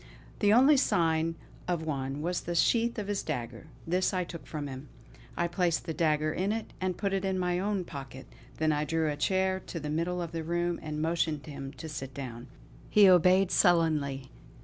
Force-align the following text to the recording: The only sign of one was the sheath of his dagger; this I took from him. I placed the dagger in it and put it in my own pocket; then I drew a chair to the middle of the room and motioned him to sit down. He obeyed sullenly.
The 0.39 0.51
only 0.51 0.77
sign 0.77 1.35
of 1.67 1.83
one 1.83 2.23
was 2.23 2.41
the 2.41 2.55
sheath 2.55 2.97
of 2.97 3.07
his 3.07 3.21
dagger; 3.21 3.67
this 3.85 4.15
I 4.15 4.23
took 4.23 4.47
from 4.47 4.65
him. 4.65 4.89
I 5.37 5.47
placed 5.47 5.85
the 5.85 5.93
dagger 5.93 6.33
in 6.33 6.51
it 6.51 6.73
and 6.81 6.97
put 6.97 7.13
it 7.13 7.23
in 7.23 7.37
my 7.37 7.59
own 7.59 7.83
pocket; 7.83 8.25
then 8.57 8.71
I 8.71 8.83
drew 8.83 9.09
a 9.11 9.15
chair 9.15 9.59
to 9.67 9.79
the 9.79 9.91
middle 9.91 10.19
of 10.19 10.31
the 10.31 10.43
room 10.43 10.79
and 10.81 11.03
motioned 11.03 11.45
him 11.45 11.71
to 11.73 11.87
sit 11.87 12.15
down. 12.15 12.47
He 12.89 13.07
obeyed 13.07 13.51
sullenly. 13.51 14.31